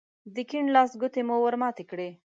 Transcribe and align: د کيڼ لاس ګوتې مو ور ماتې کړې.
د 0.35 0.37
کيڼ 0.49 0.65
لاس 0.75 0.91
ګوتې 1.01 1.21
مو 1.27 1.35
ور 1.43 1.55
ماتې 1.61 1.83
کړې. 1.91 2.09